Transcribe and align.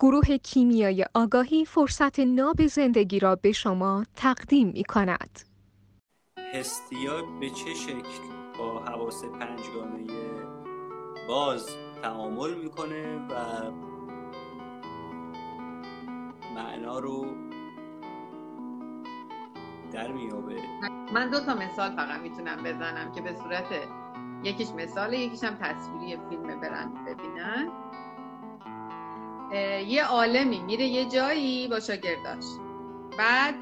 گروه 0.00 0.36
کیمیای 0.36 1.04
آگاهی 1.14 1.64
فرصت 1.64 2.20
ناب 2.20 2.66
زندگی 2.66 3.18
را 3.18 3.36
به 3.36 3.52
شما 3.52 4.04
تقدیم 4.16 4.68
می 4.68 4.84
کند. 4.84 5.40
هستیا 6.54 7.22
به 7.40 7.50
چه 7.50 7.74
شکل 7.74 8.22
با 8.58 8.78
حواس 8.78 9.24
پنجگانه 9.24 10.06
باز 11.28 11.68
تعامل 12.02 12.54
می‌کنه 12.54 13.16
و 13.16 13.70
معنا 16.54 16.98
رو 16.98 17.26
در 19.92 20.12
میابه 20.12 20.62
من 21.14 21.30
دو 21.30 21.40
تا 21.40 21.54
مثال 21.54 21.96
فقط 21.96 22.20
می‌تونم 22.20 22.62
بزنم 22.62 23.12
که 23.12 23.20
به 23.20 23.34
صورت 23.42 23.66
یکیش 24.44 24.68
مثاله 24.68 25.18
یکیش 25.18 25.44
هم 25.44 25.54
تصویری 25.54 26.16
فیلم 26.28 26.60
برن 26.60 26.92
ببینن 27.06 27.87
یه 29.86 30.04
عالمی 30.04 30.60
میره 30.60 30.84
یه 30.84 31.04
جایی 31.04 31.68
با 31.68 31.80
شاگرداش. 31.80 32.44
بعد 33.18 33.54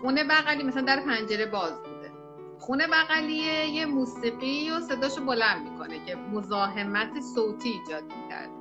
خونه 0.00 0.24
بغلی 0.24 0.62
مثلا 0.62 0.82
در 0.82 1.00
پنجره 1.00 1.46
باز 1.46 1.72
بوده. 1.82 2.12
خونه 2.58 2.86
بغلیه 2.86 3.68
یه 3.68 3.86
موسیقی 3.86 4.70
و 4.70 4.80
صداشو 4.80 5.24
بلند 5.24 5.70
می‌کنه 5.70 6.04
که 6.04 6.14
مزاحمت 6.14 7.20
صوتی 7.34 7.68
ایجاد 7.68 8.02
می‌کرده 8.04 8.58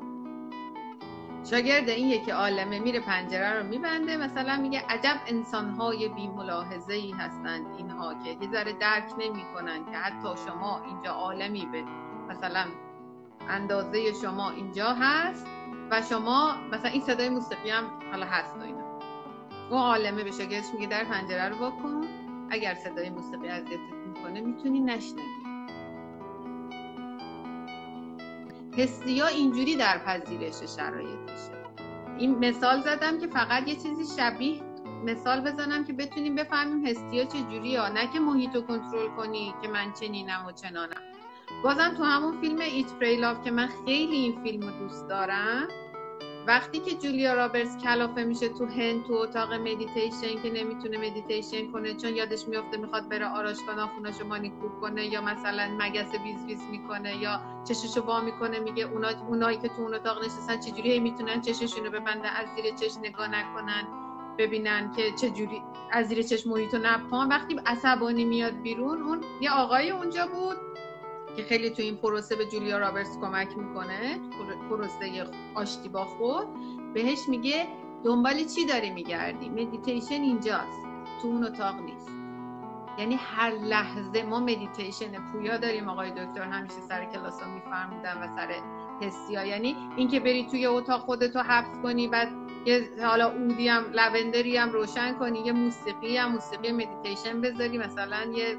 شاگرد 1.50 1.90
این 1.90 2.08
یکی 2.08 2.32
عالمه 2.32 2.80
میره 2.80 3.00
پنجره 3.00 3.60
رو 3.60 3.68
میبنده 3.68 4.18
مثلا 4.18 4.58
میگه 4.58 4.84
عجب 4.90 5.18
انسانهای 5.28 6.10
بی 6.10 6.28
ملاحظه 6.28 6.94
ای 6.94 7.12
هستند 7.12 7.66
اینها 7.78 8.14
که 8.24 8.30
یه 8.30 8.52
ذره 8.52 8.74
درک 8.74 9.14
نمی‌کنن 9.20 9.86
که 9.86 9.98
حتی 9.98 10.30
شما 10.48 10.82
اینجا 10.86 11.12
عالمی 11.12 11.66
به 11.66 11.84
مثلا 12.30 12.66
اندازه 13.50 14.14
شما 14.22 14.52
اینجا 14.52 14.94
هست. 14.94 15.48
و 15.92 16.02
شما 16.02 16.56
مثلا 16.72 16.92
این 16.92 17.02
صدای 17.02 17.30
موسیقی 17.30 17.70
هم 17.70 17.84
حالا 18.12 18.26
هست 18.26 18.56
و 18.56 18.62
اینا. 18.62 19.00
اون 19.70 19.80
عالمه 19.80 20.24
به 20.24 20.32
شاگردش 20.32 20.66
میگه 20.74 20.88
در 20.88 21.04
پنجره 21.04 21.50
رو 21.50 21.56
بکن 21.56 22.02
اگر 22.50 22.74
صدای 22.74 23.10
موسیقی 23.10 23.48
اذیتت 23.48 23.94
می‌کنه 24.08 24.42
می‌تونی 24.42 24.80
نشنوی. 24.80 25.48
حسیا 28.78 29.28
اینجوری 29.28 29.76
در 29.76 29.98
پذیرش 29.98 30.64
شرایطشه 30.78 31.58
این 32.18 32.38
مثال 32.38 32.82
زدم 32.82 33.20
که 33.20 33.28
فقط 33.28 33.68
یه 33.68 33.76
چیزی 33.76 34.22
شبیه 34.22 34.62
مثال 35.06 35.42
بزنم 35.42 35.86
که 35.86 35.94
بتونیم 35.94 36.36
بفهمیم 36.36 36.86
هستیا 36.86 37.26
چه 37.26 37.42
جوری 37.42 37.76
ها 37.76 37.90
نه 37.90 38.12
که 38.14 38.20
محیط 38.20 38.56
رو 38.56 38.62
کنترل 38.62 39.08
کنی 39.08 39.54
که 39.62 39.68
من 39.68 39.94
چنینم 39.94 40.46
و 40.48 40.52
چنانم. 40.52 41.02
بازم 41.64 41.94
تو 41.98 42.04
همون 42.04 42.42
فیلم 42.42 42.60
Eat 42.60 42.94
Pray 42.94 43.22
که 43.44 43.52
من 43.52 43.70
خیلی 43.86 44.16
این 44.16 44.44
فیلم 44.44 44.62
رو 44.62 44.72
دوست 44.80 45.08
دارم 45.08 45.68
وقتی 46.48 46.80
که 46.80 46.96
جولیا 46.96 47.34
رابرتس 47.34 47.78
کلافه 47.78 48.24
میشه 48.24 48.50
تو 48.50 48.66
هند 48.66 49.06
تو 49.06 49.14
اتاق 49.14 49.54
مدیتیشن 49.54 50.42
که 50.44 50.50
نمی‌تونه 50.50 50.98
مدیتیشن 50.98 51.72
کنه 51.72 51.94
چون 51.94 52.16
یادش 52.16 52.48
میفته 52.48 52.78
می‌خواد 52.78 53.10
بره 53.10 53.26
آرایشگاه 53.26 53.90
ناخوناشو 53.96 54.28
مانیکور 54.28 54.80
کنه 54.82 55.06
یا 55.06 55.22
مثلا 55.22 55.78
مگس 55.80 56.14
ویز 56.24 56.46
ویز 56.48 56.62
می‌کنه 56.72 57.18
یا 57.18 57.42
چششو 57.68 58.02
وا 58.02 58.22
می‌کنه 58.22 58.60
میگه 58.60 58.84
اونا 58.84 59.10
اونایی 59.28 59.58
که 59.58 59.68
تو 59.68 59.82
اون 59.82 59.94
اتاق 59.94 60.26
نشستن 60.26 60.60
چجوری 60.60 61.00
می‌تونن 61.00 61.42
چششونو 61.42 61.90
ببندن 61.90 62.30
از 62.30 62.48
زیر 62.56 62.76
چش 62.76 62.98
نگاه 63.04 63.28
نکنن 63.28 63.88
ببینن 64.38 64.92
که 64.96 65.12
چجوری 65.12 65.62
از 65.92 66.08
زیر 66.08 66.22
چش 66.22 66.48
محیطو 66.48 66.78
نپان 66.78 67.30
وقتی 67.30 67.60
عصبانی 67.66 68.26
میاد 68.26 68.62
بیرون 68.62 69.02
اون 69.02 69.22
یه 69.42 69.52
آقای 69.52 69.92
اونجا 69.92 70.28
بود 70.28 70.58
که 71.38 71.44
خیلی 71.44 71.70
تو 71.70 71.82
این 71.82 71.96
پروسه 71.96 72.36
به 72.36 72.46
جولیا 72.46 72.78
رابرتس 72.78 73.18
کمک 73.22 73.58
می‌کنه 73.58 74.20
پروسه 74.70 75.26
آشتی 75.56 75.90
با 75.90 76.06
خود 76.06 76.48
بهش 76.94 77.20
میگه 77.30 77.68
دنبال 78.04 78.44
چی 78.44 78.66
داری 78.66 78.90
میگردی؟ 78.90 79.50
مدیتیشن 79.50 80.22
اینجاست 80.22 80.82
تو 81.22 81.28
اون 81.28 81.44
اتاق 81.44 81.76
نیست. 81.76 82.10
یعنی 82.98 83.16
هر 83.16 83.52
لحظه 83.52 84.24
ما 84.24 84.40
مدیتیشن 84.40 85.32
پویا 85.32 85.58
داریم 85.58 85.90
آقای 85.90 86.12
دکتر 86.12 86.42
همیشه 86.42 86.82
سر 86.90 87.06
کلاس 87.06 87.42
ها 87.42 87.48
و 88.22 88.28
سر 88.36 88.56
حسی 89.02 89.36
ها. 89.36 89.46
یعنی 89.46 89.76
اینکه 89.98 90.20
بری 90.20 90.48
توی 90.52 90.66
اتاق 90.66 91.02
خودتو 91.02 91.40
حبس 91.40 91.82
کنی 91.84 92.08
بعد 92.08 92.28
یه 92.66 92.90
حالا 93.02 93.32
عودی 93.32 93.68
هم 93.68 93.84
lavender 93.94 94.51
ی 94.51 94.58
هم 94.58 94.72
روشن 94.72 95.14
کنی 95.14 95.40
یه 95.40 95.52
موسیقی 95.52 96.18
هم 96.18 96.32
موسیقی 96.32 96.72
مدیتیشن 96.72 97.42
بذاری 97.42 97.78
مثلا 97.78 98.32
یه 98.34 98.58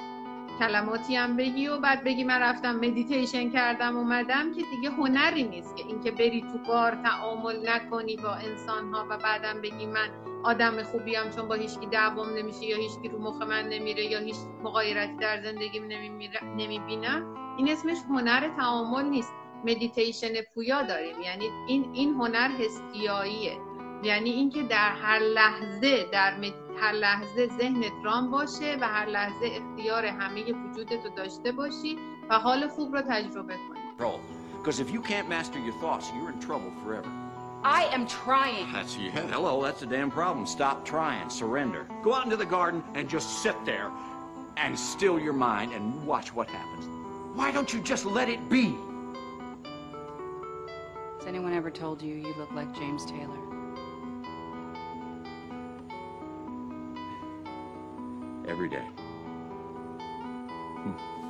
کلماتی 0.59 1.17
هم 1.17 1.37
بگی 1.37 1.69
و 1.69 1.79
بعد 1.79 2.05
بگی 2.05 2.25
من 2.25 2.41
رفتم 2.41 2.77
مدیتیشن 2.77 3.51
کردم 3.51 3.97
اومدم 3.97 4.55
که 4.55 4.63
دیگه 4.63 4.91
هنری 4.91 5.43
نیست 5.43 5.77
که 5.77 5.87
اینکه 5.87 6.11
بری 6.11 6.41
تو 6.41 6.59
غار 6.59 6.95
تعامل 6.95 7.69
نکنی 7.69 8.17
با 8.17 8.35
انسان 8.35 8.95
ها 8.95 9.07
و 9.11 9.19
بعدم 9.19 9.61
بگی 9.63 9.87
من 9.87 10.09
آدم 10.45 10.83
خوبی 10.83 11.15
هم 11.15 11.31
چون 11.31 11.49
با 11.49 11.55
هیچکی 11.55 11.87
دعوام 11.87 12.35
نمیشه 12.35 12.65
یا 12.65 12.77
هیچکی 12.77 13.09
رو 13.09 13.19
مخ 13.19 13.43
من 13.43 13.69
نمیره 13.69 14.05
یا 14.05 14.19
هیچ 14.19 14.37
مغایرتی 14.63 15.17
در 15.17 15.43
زندگیم 15.43 15.85
نمی‌بینم. 16.57 17.35
این 17.57 17.71
اسمش 17.71 17.99
هنر 18.09 18.49
تعامل 18.57 19.05
نیست. 19.05 19.33
مدیتیشن 19.65 20.33
پویا 20.55 20.83
داریم. 20.83 21.21
یعنی 21.21 21.51
این 21.69 21.91
این 21.93 22.15
هنر 22.15 22.51
هستیاییه 22.51 23.68
یعنی 24.03 24.31
اینکه 24.31 24.63
در 24.63 24.93
هر 25.03 25.19
لحظه 25.19 26.07
در 26.13 26.35
هر 26.81 26.93
لحظه 26.93 27.47
ذهنت 27.59 27.93
رام 28.05 28.31
باشه 28.31 28.79
و 28.81 28.89
هر 28.89 29.07
لحظه 29.07 29.51
اختیار 29.53 30.07
همه 30.07 30.53
وجودت 30.53 31.05
رو 31.05 31.11
داشته 31.17 31.53
باشی 31.53 31.99
و 32.31 32.39
حال 32.39 32.69
خوب 32.69 32.97
رو 32.97 33.03
تجربه 33.03 33.55
کنی 33.55 33.79
Because 34.59 34.81
if 34.81 34.91
you 34.91 35.01
can't 35.01 35.29
master 35.29 35.59
your 35.59 35.73
thoughts, 35.81 36.11
you're 36.15 36.31
in 36.31 36.41
trouble 36.41 36.73
forever. 36.85 37.09
I 37.65 37.85
am 37.97 38.07
trying. 38.07 38.71
That's 38.73 38.97
yeah, 38.97 39.11
hello, 39.11 39.63
that's 39.63 39.81
the 39.81 39.87
damn 39.87 40.11
problem. 40.11 40.47
Stop 40.47 40.85
trying. 40.85 41.31
Surrender. 41.31 41.89
Go 42.03 42.15
out 42.15 42.25
into 42.25 42.37
the 42.37 42.51
garden 42.59 42.83
and 42.95 43.09
just 43.09 43.43
sit 43.43 43.57
there 43.65 43.91
and 44.57 44.79
still 44.79 45.19
your 45.19 45.33
mind 45.33 45.73
and 45.73 45.85
watch 46.07 46.35
what 46.35 46.49
happens. 46.49 46.85
Why 47.35 47.51
don't 47.51 47.73
you 47.73 47.81
just 47.81 48.05
let 48.05 48.29
it 48.29 48.49
be? 48.49 48.77
Has 51.19 51.27
anyone 51.27 51.55
ever 51.55 51.71
told 51.71 52.03
you 52.03 52.15
you 52.15 52.35
look 52.37 52.53
like 52.53 52.73
James 52.75 53.07
Taylor? 53.07 53.39
Every 58.49 58.69
day. 58.69 58.85
Hmm. 60.83 61.28